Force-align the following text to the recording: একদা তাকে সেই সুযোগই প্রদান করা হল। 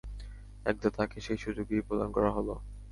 একদা 0.65 0.89
তাকে 0.97 1.17
সেই 1.21 1.39
সুযোগই 1.43 1.85
প্রদান 1.87 2.09
করা 2.11 2.29
হল। 2.31 2.47